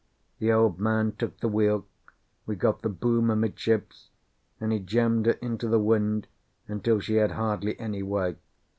[0.39, 1.85] The Old Man took the wheel;
[2.47, 4.09] we got the boom amidships,
[4.59, 6.25] and he jammed her into the wind
[6.67, 8.37] until she had hardly any way.